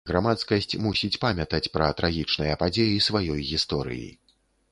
[0.09, 4.09] Грамадскасць мусіць памятаць пра трагічныя падзеі сваёй гісторыі.